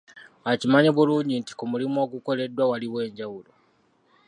Akimanyi 0.51 0.89
bulungi 0.97 1.33
nti 1.39 1.53
ku 1.57 1.63
mulimu 1.71 1.97
ogukoleddwa 2.05 2.63
waliwo 2.71 2.97
enjawulo. 3.07 3.51